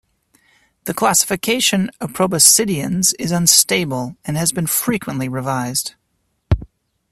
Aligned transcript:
The 0.85 0.95
classification 0.95 1.91
of 1.99 2.13
proboscideans 2.13 3.13
is 3.19 3.31
unstable 3.31 4.17
and 4.25 4.35
has 4.35 4.51
been 4.51 4.65
frequently 4.65 5.29
revised. 5.29 5.93